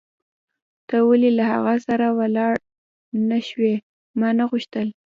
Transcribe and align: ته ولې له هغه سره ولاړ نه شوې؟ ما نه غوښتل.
ته 0.87 0.95
ولې 1.09 1.29
له 1.37 1.43
هغه 1.53 1.75
سره 1.87 2.07
ولاړ 2.19 2.53
نه 3.29 3.39
شوې؟ 3.47 3.73
ما 4.19 4.29
نه 4.37 4.43
غوښتل. 4.49 4.87